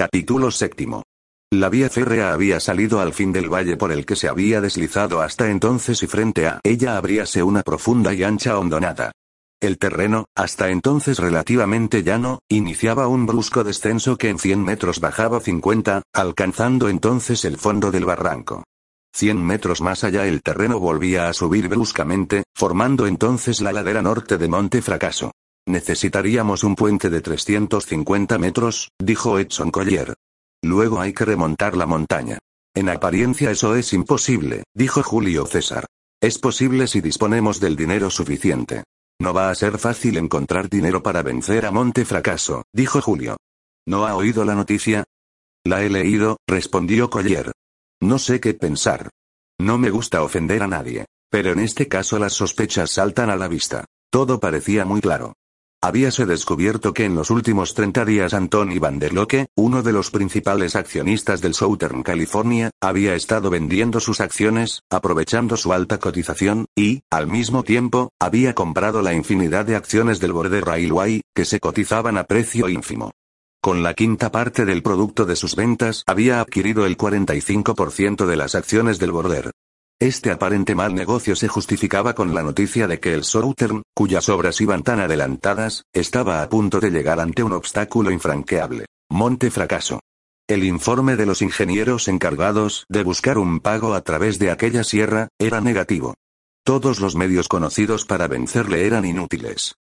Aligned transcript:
Capítulo 0.00 0.50
séptimo. 0.50 1.02
La 1.52 1.68
vía 1.68 1.90
férrea 1.90 2.32
había 2.32 2.58
salido 2.58 3.00
al 3.00 3.12
fin 3.12 3.34
del 3.34 3.52
valle 3.52 3.76
por 3.76 3.92
el 3.92 4.06
que 4.06 4.16
se 4.16 4.28
había 4.28 4.62
deslizado 4.62 5.20
hasta 5.20 5.50
entonces 5.50 6.02
y 6.02 6.06
frente 6.06 6.46
a 6.46 6.58
ella 6.64 6.96
abríase 6.96 7.42
una 7.42 7.62
profunda 7.62 8.14
y 8.14 8.22
ancha 8.22 8.58
hondonada. 8.58 9.12
El 9.60 9.76
terreno, 9.76 10.24
hasta 10.34 10.70
entonces 10.70 11.18
relativamente 11.18 12.02
llano, 12.02 12.38
iniciaba 12.48 13.08
un 13.08 13.26
brusco 13.26 13.62
descenso 13.62 14.16
que 14.16 14.30
en 14.30 14.38
100 14.38 14.64
metros 14.64 15.00
bajaba 15.00 15.38
50, 15.38 16.00
alcanzando 16.14 16.88
entonces 16.88 17.44
el 17.44 17.58
fondo 17.58 17.90
del 17.90 18.06
barranco. 18.06 18.64
100 19.12 19.44
metros 19.44 19.82
más 19.82 20.02
allá 20.02 20.26
el 20.26 20.40
terreno 20.40 20.80
volvía 20.80 21.28
a 21.28 21.34
subir 21.34 21.68
bruscamente, 21.68 22.44
formando 22.54 23.06
entonces 23.06 23.60
la 23.60 23.70
ladera 23.70 24.00
norte 24.00 24.38
de 24.38 24.48
Monte 24.48 24.80
Fracaso. 24.80 25.32
Necesitaríamos 25.70 26.64
un 26.64 26.74
puente 26.74 27.10
de 27.10 27.20
350 27.20 28.38
metros, 28.38 28.90
dijo 28.98 29.38
Edson 29.38 29.70
Collier. 29.70 30.14
Luego 30.64 31.00
hay 31.00 31.12
que 31.12 31.24
remontar 31.24 31.76
la 31.76 31.86
montaña. 31.86 32.40
En 32.74 32.88
apariencia 32.88 33.52
eso 33.52 33.76
es 33.76 33.92
imposible, 33.92 34.64
dijo 34.74 35.04
Julio 35.04 35.46
César. 35.46 35.86
Es 36.20 36.40
posible 36.40 36.88
si 36.88 37.00
disponemos 37.00 37.60
del 37.60 37.76
dinero 37.76 38.10
suficiente. 38.10 38.82
No 39.20 39.32
va 39.32 39.48
a 39.48 39.54
ser 39.54 39.78
fácil 39.78 40.16
encontrar 40.16 40.68
dinero 40.68 41.04
para 41.04 41.22
vencer 41.22 41.64
a 41.64 41.70
Monte 41.70 42.04
Fracaso, 42.04 42.64
dijo 42.74 43.00
Julio. 43.00 43.36
¿No 43.86 44.08
ha 44.08 44.16
oído 44.16 44.44
la 44.44 44.56
noticia? 44.56 45.04
La 45.64 45.84
he 45.84 45.88
leído, 45.88 46.38
respondió 46.48 47.10
Collier. 47.10 47.52
No 48.02 48.18
sé 48.18 48.40
qué 48.40 48.54
pensar. 48.54 49.08
No 49.60 49.78
me 49.78 49.90
gusta 49.90 50.24
ofender 50.24 50.64
a 50.64 50.66
nadie. 50.66 51.06
Pero 51.30 51.52
en 51.52 51.60
este 51.60 51.86
caso 51.86 52.18
las 52.18 52.32
sospechas 52.32 52.90
saltan 52.90 53.30
a 53.30 53.36
la 53.36 53.46
vista. 53.46 53.84
Todo 54.10 54.40
parecía 54.40 54.84
muy 54.84 55.00
claro. 55.00 55.34
Habíase 55.82 56.26
descubierto 56.26 56.92
que 56.92 57.06
en 57.06 57.14
los 57.14 57.30
últimos 57.30 57.72
30 57.72 58.04
días 58.04 58.34
Antony 58.34 58.78
Van 58.78 58.98
der 58.98 59.12
uno 59.56 59.82
de 59.82 59.92
los 59.92 60.10
principales 60.10 60.76
accionistas 60.76 61.40
del 61.40 61.54
Southern 61.54 62.02
California, 62.02 62.70
había 62.82 63.14
estado 63.14 63.48
vendiendo 63.48 63.98
sus 63.98 64.20
acciones, 64.20 64.82
aprovechando 64.90 65.56
su 65.56 65.72
alta 65.72 65.96
cotización, 65.96 66.66
y, 66.76 67.00
al 67.10 67.28
mismo 67.28 67.62
tiempo, 67.62 68.10
había 68.20 68.54
comprado 68.54 69.00
la 69.00 69.14
infinidad 69.14 69.64
de 69.64 69.76
acciones 69.76 70.20
del 70.20 70.34
Border 70.34 70.66
Railway, 70.66 71.22
que 71.34 71.46
se 71.46 71.60
cotizaban 71.60 72.18
a 72.18 72.24
precio 72.24 72.68
ínfimo. 72.68 73.12
Con 73.62 73.82
la 73.82 73.94
quinta 73.94 74.30
parte 74.30 74.66
del 74.66 74.82
producto 74.82 75.24
de 75.24 75.36
sus 75.36 75.56
ventas 75.56 76.02
había 76.06 76.42
adquirido 76.42 76.84
el 76.84 76.98
45% 76.98 78.26
de 78.26 78.36
las 78.36 78.54
acciones 78.54 78.98
del 78.98 79.12
Border. 79.12 79.50
Este 80.02 80.30
aparente 80.30 80.74
mal 80.74 80.94
negocio 80.94 81.36
se 81.36 81.46
justificaba 81.46 82.14
con 82.14 82.34
la 82.34 82.42
noticia 82.42 82.88
de 82.88 82.98
que 83.00 83.12
el 83.12 83.22
Southern, 83.22 83.82
cuyas 83.94 84.30
obras 84.30 84.58
iban 84.62 84.82
tan 84.82 84.98
adelantadas, 84.98 85.84
estaba 85.92 86.42
a 86.42 86.48
punto 86.48 86.80
de 86.80 86.90
llegar 86.90 87.20
ante 87.20 87.42
un 87.42 87.52
obstáculo 87.52 88.10
infranqueable. 88.10 88.86
Monte 89.10 89.50
fracaso. 89.50 90.00
El 90.48 90.64
informe 90.64 91.16
de 91.16 91.26
los 91.26 91.42
ingenieros 91.42 92.08
encargados 92.08 92.86
de 92.88 93.02
buscar 93.02 93.36
un 93.36 93.60
pago 93.60 93.92
a 93.92 94.00
través 94.00 94.38
de 94.38 94.50
aquella 94.50 94.84
sierra, 94.84 95.28
era 95.38 95.60
negativo. 95.60 96.14
Todos 96.64 96.98
los 97.00 97.14
medios 97.14 97.46
conocidos 97.46 98.06
para 98.06 98.26
vencerle 98.26 98.86
eran 98.86 99.04
inútiles. 99.04 99.74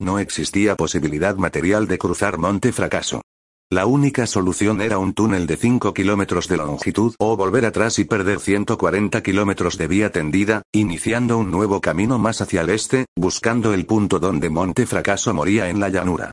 No 0.00 0.18
existía 0.18 0.74
posibilidad 0.74 1.36
material 1.36 1.86
de 1.86 1.98
cruzar 1.98 2.38
Monte 2.38 2.72
Fracaso. 2.72 3.20
La 3.68 3.84
única 3.84 4.28
solución 4.28 4.80
era 4.80 4.98
un 4.98 5.12
túnel 5.12 5.48
de 5.48 5.56
5 5.56 5.92
kilómetros 5.92 6.46
de 6.46 6.56
longitud 6.56 7.16
o 7.18 7.36
volver 7.36 7.66
atrás 7.66 7.98
y 7.98 8.04
perder 8.04 8.38
140 8.38 9.20
kilómetros 9.24 9.76
de 9.76 9.88
vía 9.88 10.12
tendida, 10.12 10.62
iniciando 10.72 11.36
un 11.36 11.50
nuevo 11.50 11.80
camino 11.80 12.16
más 12.16 12.40
hacia 12.40 12.60
el 12.60 12.70
este, 12.70 13.06
buscando 13.16 13.74
el 13.74 13.84
punto 13.84 14.20
donde 14.20 14.50
Monte 14.50 14.86
Fracaso 14.86 15.34
moría 15.34 15.68
en 15.68 15.80
la 15.80 15.88
llanura. 15.88 16.30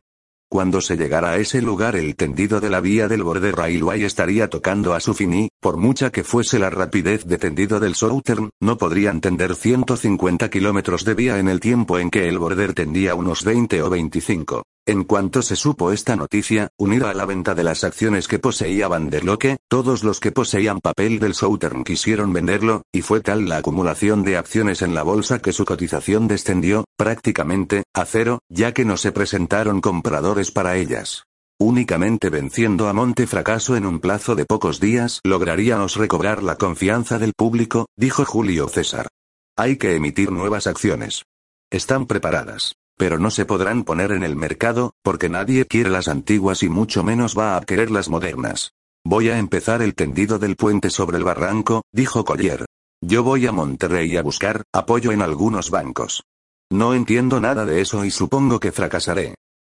Cuando 0.48 0.80
se 0.80 0.96
llegara 0.96 1.32
a 1.32 1.38
ese 1.38 1.64
lugar 1.64 1.96
el 1.96 2.16
tendido 2.16 2.62
de 2.62 2.70
la 2.70 2.82
vía 2.82 3.08
del 3.08 3.24
Border 3.24 3.56
Railway 3.56 4.04
estaría 4.04 4.48
tocando 4.48 4.94
a 4.94 5.00
su 5.00 5.16
fin 5.16 5.34
y, 5.34 5.50
por 5.60 5.78
mucha 5.78 6.12
que 6.12 6.24
fuese 6.24 6.60
la 6.60 6.70
rapidez 6.70 7.26
de 7.26 7.40
tendido 7.40 7.80
del 7.80 7.96
Southern, 7.96 8.52
no 8.62 8.78
podrían 8.78 9.22
tender 9.22 9.56
150 9.56 10.52
kilómetros 10.52 11.04
de 11.04 11.16
vía 11.16 11.40
en 11.40 11.48
el 11.48 11.60
tiempo 11.60 11.98
en 11.98 12.12
que 12.12 12.30
el 12.30 12.38
Border 12.38 12.76
tendía 12.76 13.16
unos 13.16 13.44
20 13.44 13.82
o 13.82 13.90
25. 13.90 14.62
En 14.86 15.06
cuanto 15.06 15.42
se 15.42 15.56
supo 15.56 15.94
esta 15.94 16.18
noticia, 16.18 16.68
unida 16.78 17.10
a 17.10 17.14
la 17.14 17.26
venta 17.26 17.56
de 17.56 17.64
las 17.64 17.86
acciones 17.86 18.28
que 18.28 18.38
poseía 18.38 18.90
Van 18.90 19.10
der 19.10 19.24
Loque, 19.24 19.56
todos 19.70 20.04
los 20.04 20.20
que 20.20 20.34
poseían 20.34 20.82
papel 20.82 21.20
del 21.20 21.36
Southern 21.36 21.86
quisieron 21.86 22.34
venderlo, 22.34 22.82
y 22.92 23.02
fue 23.02 23.22
tal 23.22 23.48
la 23.48 23.58
acumulación 23.58 24.24
de 24.24 24.36
acciones 24.36 24.82
en 24.82 24.94
la 24.94 25.04
bolsa 25.04 25.40
que 25.40 25.54
su 25.54 25.64
cotización 25.64 26.28
descendió, 26.28 26.84
prácticamente, 26.98 27.84
a 27.94 28.04
cero, 28.04 28.40
ya 28.50 28.74
que 28.74 28.84
no 28.84 28.98
se 28.98 29.14
presentaron 29.14 29.80
compradores 29.80 30.52
para 30.52 30.76
ellas. 30.76 31.24
Únicamente 31.62 32.30
venciendo 32.30 32.90
a 32.90 32.94
Monte 32.94 33.26
Fracaso 33.26 33.78
en 33.78 33.86
un 33.86 34.02
plazo 34.02 34.36
de 34.36 34.44
pocos 34.44 34.82
días 34.82 35.22
lograríamos 35.24 35.96
recobrar 35.96 36.44
la 36.44 36.58
confianza 36.58 37.20
del 37.20 37.32
público, 37.32 37.86
dijo 37.96 38.26
Julio 38.26 38.68
César. 38.68 39.08
Hay 39.56 39.78
que 39.78 39.96
emitir 39.96 40.30
nuevas 40.30 40.68
acciones. 40.68 41.24
Están 41.72 42.06
preparadas. 42.06 42.74
Pero 42.98 43.20
no 43.20 43.32
se 43.32 43.46
podrán 43.46 43.84
poner 43.84 44.12
en 44.12 44.24
el 44.24 44.36
mercado, 44.36 44.94
porque 45.02 45.30
nadie 45.30 45.66
quiere 45.66 45.90
las 45.90 46.08
antiguas 46.08 46.64
y 46.64 46.70
mucho 46.70 47.04
menos 47.04 47.38
va 47.38 47.58
a 47.58 47.62
querer 47.62 47.92
las 47.92 48.10
modernas. 48.10 48.74
Voy 49.06 49.30
a 49.30 49.38
empezar 49.38 49.82
el 49.82 49.96
tendido 49.96 50.40
del 50.40 50.56
puente 50.56 50.90
sobre 50.90 51.18
el 51.18 51.24
barranco, 51.24 51.84
dijo 51.92 52.24
Collier. 52.24 52.66
Yo 53.02 53.24
voy 53.24 53.48
a 53.48 53.52
Monterrey 53.52 54.16
a 54.16 54.22
buscar 54.22 54.64
apoyo 54.72 55.12
en 55.12 55.22
algunos 55.22 55.70
bancos. 55.70 56.24
No 56.72 56.94
entiendo 56.94 57.42
nada 57.42 57.66
de 57.66 57.82
eso 57.82 58.06
y 58.06 58.12
supongo 58.12 58.60
que 58.60 58.72
fracasaré. 58.72 59.36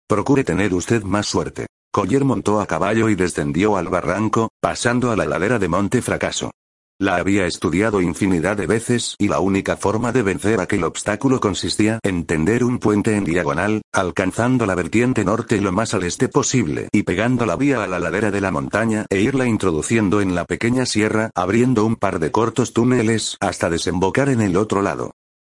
Procure 0.09 0.45
tener 0.45 0.73
usted 0.73 1.03
más 1.03 1.27
suerte. 1.27 1.67
Collier 1.93 2.25
montó 2.25 2.61
a 2.61 2.67
caballo 2.67 3.09
y 3.09 3.17
descendió 3.17 3.77
al 3.77 3.89
barranco, 3.89 4.51
pasando 4.61 5.11
a 5.11 5.17
la 5.17 5.27
ladera 5.27 5.59
de 5.59 5.69
Monte 5.69 6.03
Fracaso. 6.03 6.53
La 6.99 7.17
había 7.17 7.45
estudiado 7.45 8.01
infinidad 8.01 8.57
de 8.57 8.67
veces 8.67 9.17
y 9.19 9.29
la 9.29 9.39
única 9.39 9.77
forma 9.77 10.13
de 10.13 10.23
vencer 10.23 10.63
aquel 10.63 10.83
obstáculo 10.83 11.41
consistía 11.41 12.01
en 12.03 12.25
tender 12.25 12.65
un 12.65 12.79
puente 12.79 13.15
en 13.17 13.25
diagonal, 13.25 13.83
alcanzando 13.93 14.65
la 14.65 14.75
vertiente 14.75 15.23
norte 15.23 15.61
lo 15.61 15.73
más 15.73 15.93
al 15.93 16.05
este 16.05 16.31
posible 16.31 16.89
y 16.93 17.03
pegando 17.03 17.45
la 17.45 17.57
vía 17.57 17.85
a 17.85 17.87
la 17.87 17.99
ladera 17.99 18.31
de 18.31 18.41
la 18.41 18.51
montaña 18.51 19.05
e 19.11 19.21
irla 19.21 19.47
introduciendo 19.47 20.23
en 20.23 20.35
la 20.35 20.47
pequeña 20.47 20.87
sierra 20.87 21.31
abriendo 21.35 21.85
un 21.85 21.97
par 21.97 22.19
de 22.19 22.31
cortos 22.31 22.73
túneles 22.73 23.37
hasta 23.41 23.69
desembocar 23.69 24.31
en 24.31 24.41
el 24.41 24.57
otro 24.57 24.81
lado. 24.81 25.11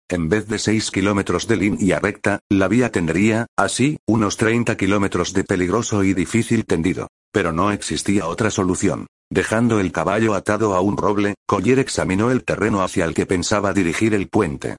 En 0.09 0.29
vez 0.29 0.47
de 0.47 0.57
6 0.57 0.89
kilómetros 0.89 1.47
de 1.47 1.57
línea 1.57 1.99
recta, 1.99 2.39
la 2.49 2.67
vía 2.67 2.91
tendría, 2.91 3.45
así, 3.55 3.97
unos 4.07 4.37
30 4.37 4.77
kilómetros 4.77 5.33
de 5.33 5.43
peligroso 5.43 6.03
y 6.03 6.15
difícil 6.15 6.65
tendido. 6.65 7.07
Pero 7.31 7.51
no 7.51 7.71
existía 7.71 8.25
otra 8.27 8.49
solución. 8.49 9.05
Dejando 9.29 9.79
el 9.79 9.91
caballo 9.91 10.33
atado 10.33 10.75
a 10.75 10.81
un 10.81 10.97
roble, 10.97 11.35
Collier 11.47 11.79
examinó 11.79 12.31
el 12.31 12.43
terreno 12.43 12.83
hacia 12.83 13.05
el 13.05 13.13
que 13.13 13.25
pensaba 13.25 13.73
dirigir 13.73 14.13
el 14.13 14.29
puente. 14.29 14.77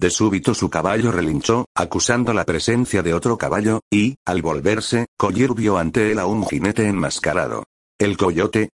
De 0.00 0.10
súbito 0.10 0.54
su 0.54 0.70
caballo 0.70 1.10
relinchó, 1.10 1.64
acusando 1.74 2.32
la 2.32 2.44
presencia 2.44 3.02
de 3.02 3.14
otro 3.14 3.36
caballo, 3.36 3.80
y, 3.90 4.14
al 4.24 4.42
volverse, 4.42 5.06
Collier 5.16 5.54
vio 5.54 5.76
ante 5.76 6.12
él 6.12 6.20
a 6.20 6.26
un 6.26 6.46
jinete 6.46 6.86
enmascarado. 6.86 7.64
¿El 7.98 8.16
coyote? 8.16 8.70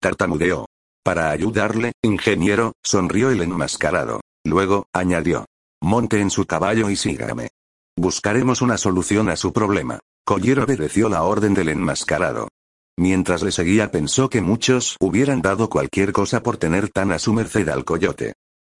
Tartamudeó. 0.00 0.66
Para 1.02 1.30
ayudarle, 1.30 1.92
ingeniero, 2.02 2.72
sonrió 2.84 3.30
el 3.30 3.40
enmascarado. 3.40 4.20
Luego, 4.44 4.86
añadió. 4.92 5.46
Monte 5.80 6.20
en 6.20 6.30
su 6.30 6.44
caballo 6.44 6.90
y 6.90 6.96
sígame. 6.96 7.48
Buscaremos 7.96 8.60
una 8.60 8.76
solución 8.76 9.30
a 9.30 9.36
su 9.36 9.54
problema. 9.54 10.00
Collier 10.26 10.60
obedeció 10.60 11.08
la 11.08 11.22
orden 11.22 11.54
del 11.54 11.70
enmascarado. 11.70 12.48
Mientras 12.98 13.44
le 13.44 13.52
seguía 13.52 13.92
pensó 13.92 14.28
que 14.28 14.40
muchos 14.40 14.96
hubieran 14.98 15.40
dado 15.40 15.70
cualquier 15.70 16.10
cosa 16.10 16.42
por 16.42 16.56
tener 16.56 16.88
tan 16.88 17.12
a 17.12 17.20
su 17.20 17.32
merced 17.32 17.68
al 17.68 17.84
coyote. 17.84 18.32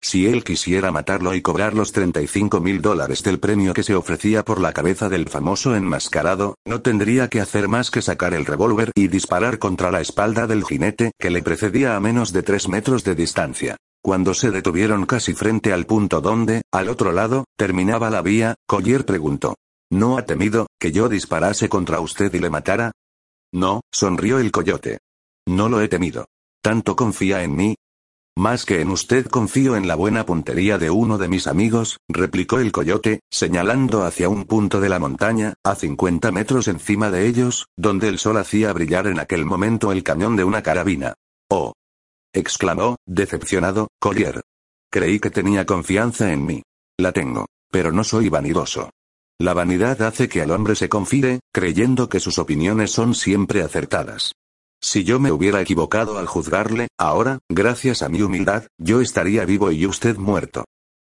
Si 0.02 0.26
él 0.26 0.42
quisiera 0.42 0.90
matarlo 0.90 1.36
y 1.36 1.40
cobrar 1.40 1.74
los 1.74 1.92
35 1.92 2.60
mil 2.60 2.82
dólares 2.82 3.22
del 3.22 3.38
premio 3.38 3.74
que 3.74 3.84
se 3.84 3.94
ofrecía 3.94 4.44
por 4.44 4.60
la 4.60 4.72
cabeza 4.72 5.08
del 5.08 5.28
famoso 5.28 5.76
enmascarado, 5.76 6.56
no 6.66 6.82
tendría 6.82 7.28
que 7.28 7.40
hacer 7.40 7.68
más 7.68 7.92
que 7.92 8.02
sacar 8.02 8.34
el 8.34 8.44
revólver 8.44 8.90
y 8.96 9.06
disparar 9.06 9.60
contra 9.60 9.92
la 9.92 10.00
espalda 10.00 10.48
del 10.48 10.64
jinete 10.64 11.12
que 11.16 11.30
le 11.30 11.44
precedía 11.44 11.94
a 11.94 12.00
menos 12.00 12.32
de 12.32 12.42
tres 12.42 12.66
metros 12.68 13.04
de 13.04 13.14
distancia. 13.14 13.76
Cuando 14.02 14.34
se 14.34 14.50
detuvieron 14.50 15.06
casi 15.06 15.32
frente 15.32 15.72
al 15.72 15.86
punto 15.86 16.20
donde, 16.20 16.62
al 16.72 16.88
otro 16.88 17.12
lado, 17.12 17.44
terminaba 17.56 18.10
la 18.10 18.22
vía, 18.22 18.56
Collier 18.66 19.04
preguntó. 19.04 19.54
¿No 19.90 20.18
ha 20.18 20.26
temido 20.26 20.66
que 20.80 20.90
yo 20.90 21.08
disparase 21.08 21.68
contra 21.68 22.00
usted 22.00 22.34
y 22.34 22.40
le 22.40 22.50
matara? 22.50 22.90
No, 23.52 23.82
sonrió 23.92 24.38
el 24.38 24.50
coyote. 24.50 24.98
No 25.46 25.68
lo 25.68 25.80
he 25.80 25.88
temido. 25.88 26.26
¿Tanto 26.62 26.96
confía 26.96 27.42
en 27.42 27.56
mí? 27.56 27.76
Más 28.36 28.64
que 28.64 28.80
en 28.80 28.90
usted 28.90 29.26
confío 29.26 29.74
en 29.74 29.88
la 29.88 29.96
buena 29.96 30.24
puntería 30.24 30.78
de 30.78 30.90
uno 30.90 31.18
de 31.18 31.28
mis 31.28 31.48
amigos, 31.48 31.98
replicó 32.08 32.60
el 32.60 32.70
coyote, 32.70 33.20
señalando 33.30 34.04
hacia 34.04 34.28
un 34.28 34.44
punto 34.44 34.80
de 34.80 34.88
la 34.88 35.00
montaña, 35.00 35.54
a 35.64 35.74
50 35.74 36.30
metros 36.30 36.68
encima 36.68 37.10
de 37.10 37.26
ellos, 37.26 37.66
donde 37.76 38.06
el 38.06 38.18
sol 38.18 38.36
hacía 38.36 38.72
brillar 38.72 39.08
en 39.08 39.18
aquel 39.18 39.44
momento 39.44 39.90
el 39.90 40.04
cañón 40.04 40.36
de 40.36 40.44
una 40.44 40.62
carabina. 40.62 41.14
Oh. 41.50 41.72
exclamó, 42.32 42.96
decepcionado, 43.06 43.88
Collier. 43.98 44.42
Creí 44.90 45.18
que 45.18 45.30
tenía 45.30 45.66
confianza 45.66 46.32
en 46.32 46.46
mí. 46.46 46.62
La 46.96 47.10
tengo. 47.10 47.46
Pero 47.70 47.90
no 47.92 48.04
soy 48.04 48.28
vanidoso. 48.28 48.90
La 49.40 49.54
vanidad 49.54 50.02
hace 50.02 50.28
que 50.28 50.42
al 50.42 50.50
hombre 50.50 50.74
se 50.74 50.88
confíe, 50.88 51.38
creyendo 51.52 52.08
que 52.08 52.18
sus 52.18 52.38
opiniones 52.38 52.90
son 52.90 53.14
siempre 53.14 53.62
acertadas. 53.62 54.32
Si 54.82 55.04
yo 55.04 55.20
me 55.20 55.30
hubiera 55.30 55.60
equivocado 55.60 56.18
al 56.18 56.26
juzgarle, 56.26 56.88
ahora, 56.98 57.38
gracias 57.48 58.02
a 58.02 58.08
mi 58.08 58.20
humildad, 58.20 58.66
yo 58.78 59.00
estaría 59.00 59.44
vivo 59.44 59.70
y 59.70 59.86
usted 59.86 60.16
muerto. 60.16 60.64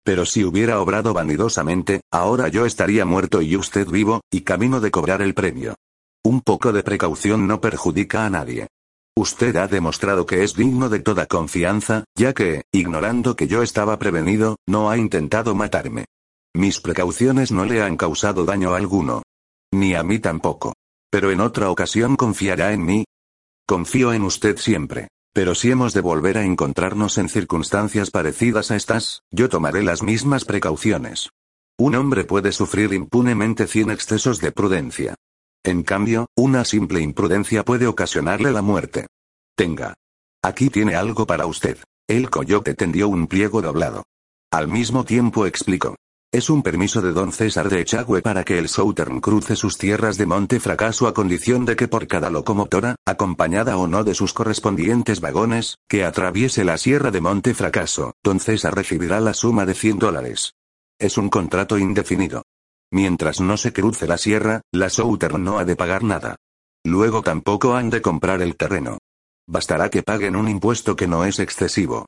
Pero 0.04 0.26
si 0.26 0.44
hubiera 0.44 0.82
obrado 0.82 1.14
vanidosamente, 1.14 2.02
ahora 2.12 2.50
yo 2.50 2.66
estaría 2.66 3.06
muerto 3.06 3.42
y 3.42 3.56
usted 3.56 3.88
vivo, 3.88 4.20
y 4.30 4.42
camino 4.42 4.82
de 4.82 4.92
cobrar 4.92 5.22
el 5.22 5.34
premio. 5.34 5.76
Un 6.24 6.42
poco 6.42 6.74
de 6.74 6.84
precaución 6.84 7.48
no 7.48 7.62
perjudica 7.62 8.26
a 8.26 8.30
nadie. 8.30 8.68
Usted 9.16 9.56
ha 9.56 9.68
demostrado 9.68 10.26
que 10.26 10.44
es 10.44 10.54
digno 10.54 10.90
de 10.90 11.00
toda 11.00 11.28
confianza, 11.28 12.04
ya 12.14 12.34
que, 12.34 12.64
ignorando 12.74 13.38
que 13.38 13.48
yo 13.48 13.64
estaba 13.64 13.98
prevenido, 13.98 14.58
no 14.68 14.90
ha 14.90 14.98
intentado 14.98 15.56
matarme. 15.56 16.06
Mis 16.58 16.82
precauciones 16.82 17.52
no 17.52 17.66
le 17.66 17.84
han 17.84 17.98
causado 17.98 18.44
daño 18.44 18.74
alguno. 18.74 19.22
Ni 19.72 19.94
a 19.94 20.02
mí 20.02 20.18
tampoco. 20.18 20.74
Pero 21.12 21.30
en 21.30 21.40
otra 21.40 21.70
ocasión 21.70 22.16
confiará 22.16 22.74
en 22.74 22.84
mí. 22.84 23.06
Confío 23.68 24.12
en 24.12 24.24
usted 24.24 24.58
siempre. 24.58 25.08
Pero 25.36 25.54
si 25.54 25.70
hemos 25.70 25.94
de 25.94 26.02
volver 26.02 26.36
a 26.40 26.44
encontrarnos 26.44 27.20
en 27.20 27.30
circunstancias 27.30 28.10
parecidas 28.10 28.72
a 28.72 28.76
estas, 28.76 29.22
yo 29.30 29.50
tomaré 29.50 29.84
las 29.84 30.02
mismas 30.02 30.46
precauciones. 30.46 31.30
Un 31.78 31.94
hombre 31.94 32.24
puede 32.24 32.52
sufrir 32.52 32.92
impunemente 32.92 33.68
cien 33.68 33.92
excesos 33.92 34.42
de 34.42 34.52
prudencia. 34.52 35.14
En 35.64 35.84
cambio, 35.84 36.26
una 36.36 36.66
simple 36.66 37.02
imprudencia 37.02 37.64
puede 37.64 37.86
ocasionarle 37.86 38.52
la 38.52 38.64
muerte. 38.64 39.06
Tenga. 39.56 39.94
Aquí 40.42 40.72
tiene 40.72 40.96
algo 40.96 41.28
para 41.28 41.46
usted. 41.46 41.78
El 42.08 42.32
coyote 42.32 42.74
tendió 42.74 43.10
un 43.10 43.28
pliego 43.28 43.62
doblado. 43.62 44.06
Al 44.52 44.68
mismo 44.68 45.06
tiempo 45.06 45.46
explicó. 45.46 45.96
Es 46.30 46.50
un 46.50 46.62
permiso 46.62 47.02
de 47.02 47.14
don 47.14 47.32
César 47.32 47.70
de 47.70 47.80
Echagüe 47.80 48.22
para 48.22 48.44
que 48.44 48.58
el 48.60 48.68
Southern 48.68 49.22
cruce 49.22 49.56
sus 49.56 49.78
tierras 49.78 50.18
de 50.18 50.26
Monte 50.26 50.60
Fracaso 50.60 51.08
a 51.08 51.14
condición 51.14 51.64
de 51.64 51.78
que 51.78 51.88
por 51.88 52.06
cada 52.06 52.30
locomotora, 52.30 52.98
acompañada 53.06 53.78
o 53.78 53.88
no 53.88 54.04
de 54.04 54.14
sus 54.14 54.34
correspondientes 54.34 55.22
vagones, 55.22 55.78
que 55.88 56.04
atraviese 56.04 56.66
la 56.66 56.78
sierra 56.78 57.12
de 57.12 57.22
Monte 57.22 57.54
Fracaso, 57.54 58.14
don 58.22 58.42
César 58.42 58.76
recibirá 58.76 59.22
la 59.22 59.34
suma 59.34 59.66
de 59.66 59.74
100 59.74 60.00
dólares. 60.00 60.52
Es 61.00 61.18
un 61.18 61.30
contrato 61.30 61.78
indefinido. 61.78 62.44
Mientras 62.92 63.40
no 63.40 63.56
se 63.56 63.72
cruce 63.72 64.06
la 64.06 64.18
sierra, 64.18 64.62
la 64.74 64.90
Southern 64.90 65.42
no 65.42 65.60
ha 65.60 65.66
de 65.66 65.78
pagar 65.78 66.04
nada. 66.04 66.36
Luego 66.84 67.22
tampoco 67.22 67.76
han 67.76 67.90
de 67.90 68.02
comprar 68.02 68.42
el 68.42 68.58
terreno. 68.58 68.98
Bastará 69.48 69.90
que 69.90 70.04
paguen 70.04 70.36
un 70.36 70.50
impuesto 70.50 70.98
que 70.98 71.08
no 71.08 71.24
es 71.24 71.40
excesivo. 71.40 72.06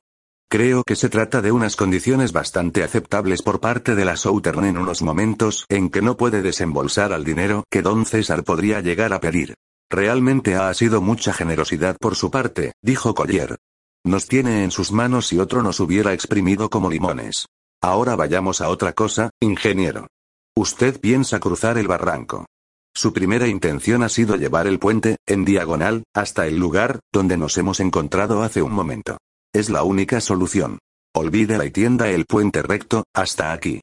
Creo 0.52 0.82
que 0.82 0.96
se 0.96 1.08
trata 1.08 1.42
de 1.42 1.52
unas 1.52 1.76
condiciones 1.76 2.32
bastante 2.32 2.82
aceptables 2.82 3.40
por 3.40 3.60
parte 3.60 3.94
de 3.94 4.04
la 4.04 4.16
Southern 4.16 4.64
en 4.64 4.78
unos 4.78 5.00
momentos 5.00 5.64
en 5.68 5.90
que 5.90 6.02
no 6.02 6.16
puede 6.16 6.42
desembolsar 6.42 7.12
al 7.12 7.22
dinero 7.22 7.62
que 7.70 7.82
don 7.82 8.04
César 8.04 8.42
podría 8.42 8.80
llegar 8.80 9.12
a 9.12 9.20
pedir. 9.20 9.54
Realmente 9.88 10.56
ha 10.56 10.74
sido 10.74 11.00
mucha 11.00 11.32
generosidad 11.32 11.96
por 12.00 12.16
su 12.16 12.32
parte, 12.32 12.72
dijo 12.82 13.14
Collier. 13.14 13.58
Nos 14.04 14.26
tiene 14.26 14.64
en 14.64 14.72
sus 14.72 14.90
manos 14.90 15.28
si 15.28 15.38
otro 15.38 15.62
nos 15.62 15.78
hubiera 15.78 16.12
exprimido 16.14 16.68
como 16.68 16.90
limones. 16.90 17.46
Ahora 17.80 18.16
vayamos 18.16 18.60
a 18.60 18.70
otra 18.70 18.92
cosa, 18.92 19.30
ingeniero. 19.38 20.08
Usted 20.56 21.00
piensa 21.00 21.38
cruzar 21.38 21.78
el 21.78 21.86
barranco. 21.86 22.46
Su 22.92 23.12
primera 23.12 23.46
intención 23.46 24.02
ha 24.02 24.08
sido 24.08 24.34
llevar 24.34 24.66
el 24.66 24.80
puente, 24.80 25.14
en 25.28 25.44
diagonal, 25.44 26.02
hasta 26.12 26.48
el 26.48 26.56
lugar, 26.58 26.98
donde 27.12 27.36
nos 27.36 27.56
hemos 27.56 27.78
encontrado 27.78 28.42
hace 28.42 28.62
un 28.62 28.72
momento. 28.72 29.18
Es 29.52 29.68
la 29.68 29.82
única 29.82 30.20
solución. 30.20 30.78
Olvídela 31.12 31.66
y 31.66 31.72
tienda 31.72 32.08
el 32.08 32.24
puente 32.24 32.62
recto, 32.62 33.02
hasta 33.12 33.52
aquí. 33.52 33.80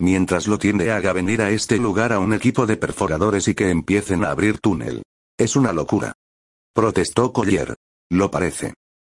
Mientras 0.00 0.48
lo 0.48 0.58
tiende 0.58 0.92
haga 0.92 1.12
venir 1.12 1.42
a 1.42 1.50
este 1.50 1.76
lugar 1.76 2.14
a 2.14 2.18
un 2.20 2.32
equipo 2.32 2.66
de 2.66 2.78
perforadores 2.78 3.46
y 3.46 3.54
que 3.54 3.68
empiecen 3.68 4.24
a 4.24 4.30
abrir 4.30 4.58
túnel. 4.60 5.02
Es 5.38 5.56
una 5.56 5.74
locura. 5.74 6.14
Protestó 6.74 7.34
Collier. 7.34 7.74
Lo 8.10 8.30
parece. 8.30 8.72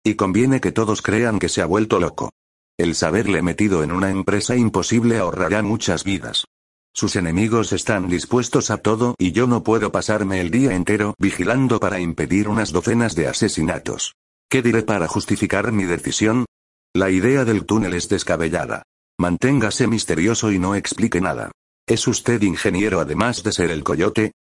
Y 0.05 0.17
conviene 0.17 0.61
que 0.61 0.73
todos 0.73 1.03
crean 1.03 1.39
que 1.39 1.49
se 1.49 1.63
ha 1.63 1.67
vuelto 1.67 2.01
loco. 2.01 2.31
El 2.77 2.97
saberle 2.97 3.41
metido 3.41 3.85
en 3.85 3.93
una 3.93 4.11
empresa 4.11 4.57
imposible 4.57 5.19
ahorrará 5.19 5.63
muchas 5.63 6.03
vidas. 6.03 6.47
Sus 6.93 7.15
enemigos 7.15 7.73
están 7.73 8.09
dispuestos 8.09 8.73
a 8.73 8.79
todo 8.79 9.15
y 9.19 9.31
yo 9.31 9.47
no 9.47 9.63
puedo 9.63 9.93
pasarme 9.93 10.41
el 10.41 10.51
día 10.51 10.75
entero 10.75 11.15
vigilando 11.19 11.79
para 11.79 12.01
impedir 12.01 12.49
unas 12.49 12.73
docenas 12.73 13.15
de 13.15 13.29
asesinatos. 13.29 14.17
¿Qué 14.53 14.61
diré 14.61 14.83
para 14.83 15.09
justificar 15.09 15.73
mi 15.73 15.85
decisión? 15.85 16.45
La 16.95 17.09
idea 17.09 17.47
del 17.47 17.65
túnel 17.65 17.95
es 17.95 18.11
descabellada. 18.11 18.83
Manténgase 19.19 19.87
misterioso 19.87 20.53
y 20.53 20.59
no 20.59 20.75
explique 20.75 21.23
nada. 21.23 21.53
¿Es 21.89 22.07
usted 22.07 22.43
ingeniero 22.43 23.01
además 23.01 23.43
de 23.43 23.53
ser 23.53 23.71
el 23.71 23.83
coyote? 23.83 24.33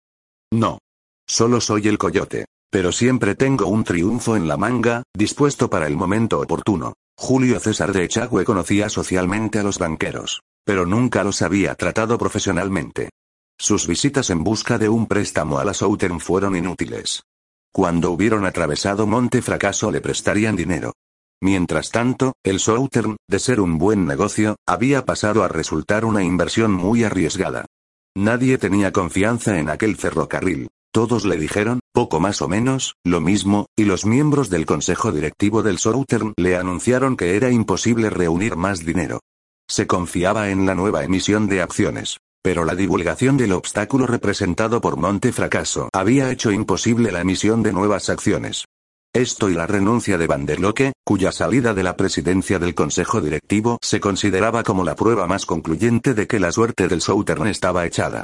No. 0.52 0.80
Solo 1.25 1.62
soy 1.62 1.88
el 1.88 1.98
coyote. 1.98 2.44
Pero 2.69 2.92
siempre 2.92 3.36
tengo 3.36 3.68
un 3.68 3.86
triunfo 3.86 4.36
en 4.36 4.50
la 4.50 4.58
manga, 4.58 5.04
dispuesto 5.16 5.69
para 5.69 5.88
el 5.88 5.96
momento 5.96 6.42
oportuno. 6.42 6.92
Julio 7.16 7.58
César 7.62 7.94
de 7.94 8.04
Echagüe 8.04 8.44
conocía 8.44 8.90
socialmente 8.90 9.60
a 9.60 9.63
los 9.63 9.80
banqueros, 9.80 10.42
pero 10.66 10.86
nunca 10.86 11.24
los 11.24 11.42
había 11.42 11.74
tratado 11.75 12.18
profesionalmente. 12.18 13.12
Sus 13.58 13.88
visitas 13.88 14.30
en 14.30 14.44
busca 14.44 14.78
de 14.78 14.90
un 14.90 15.08
préstamo 15.08 15.58
a 15.58 15.63
la 15.63 15.74
Southern 15.74 16.19
fueron 16.19 16.58
inútiles. 16.58 17.24
Cuando 17.73 18.12
hubieron 18.12 18.45
atravesado 18.45 19.07
Monte 19.07 19.41
Fracaso 19.41 19.91
le 19.91 20.01
prestarían 20.01 20.56
dinero. 20.56 20.94
Mientras 21.41 21.89
tanto, 21.89 22.33
el 22.44 22.59
Southern, 22.59 23.15
de 23.27 23.39
ser 23.39 23.62
un 23.62 23.77
buen 23.77 24.06
negocio, 24.06 24.57
había 24.68 25.06
pasado 25.06 25.44
a 25.44 25.47
resultar 25.47 26.06
una 26.06 26.23
inversión 26.23 26.71
muy 26.71 27.03
arriesgada. 27.03 27.65
Nadie 28.15 28.57
tenía 28.57 28.91
confianza 28.91 29.57
en 29.57 29.69
aquel 29.69 29.95
ferrocarril. 29.95 30.68
Todos 30.94 31.23
le 31.23 31.38
dijeron, 31.38 31.79
poco 31.94 32.19
más 32.19 32.41
o 32.41 32.50
menos, 32.50 32.95
lo 33.06 33.21
mismo, 33.21 33.68
y 33.77 33.85
los 33.85 34.06
miembros 34.06 34.50
del 34.50 34.65
consejo 34.65 35.13
directivo 35.13 35.63
del 35.63 35.79
Southern 35.79 36.33
le 36.35 36.57
anunciaron 36.57 37.15
que 37.15 37.38
era 37.38 37.50
imposible 37.50 38.09
reunir 38.09 38.57
más 38.57 38.85
dinero. 38.85 39.21
Se 39.69 39.88
confiaba 39.88 40.50
en 40.50 40.65
la 40.65 40.75
nueva 40.75 41.06
emisión 41.06 41.47
de 41.47 41.62
acciones. 41.62 42.17
Pero 42.43 42.65
la 42.65 42.75
divulgación 42.75 43.38
del 43.38 43.53
obstáculo 43.53 44.07
representado 44.07 44.81
por 44.81 44.97
Monte 44.97 45.31
Fracaso 45.31 45.89
había 45.93 46.31
hecho 46.31 46.51
imposible 46.51 47.11
la 47.11 47.21
emisión 47.21 47.61
de 47.61 47.71
nuevas 47.71 48.09
acciones. 48.09 48.65
Esto 49.13 49.49
y 49.49 49.53
la 49.53 49.67
renuncia 49.67 50.17
de 50.17 50.25
Vanderloque, 50.25 50.93
cuya 51.05 51.31
salida 51.31 51.73
de 51.73 51.83
la 51.83 51.97
presidencia 51.97 52.59
del 52.59 52.73
Consejo 52.73 53.19
Directivo 53.19 53.77
se 53.81 53.99
consideraba 53.99 54.63
como 54.63 54.83
la 54.83 54.95
prueba 54.95 55.27
más 55.27 55.45
concluyente 55.45 56.13
de 56.13 56.27
que 56.27 56.39
la 56.39 56.51
suerte 56.51 56.88
del 56.88 57.01
Southern 57.01 57.47
estaba 57.47 57.85
echada. 57.85 58.23